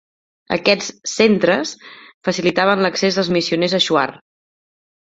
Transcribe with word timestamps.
Aquests 0.55 1.11
"centres" 1.15 1.75
facilitaven 2.31 2.85
l'accés 2.87 3.21
dels 3.23 3.33
missioners 3.39 3.81
a 3.81 3.85
Shuar. 3.89 4.11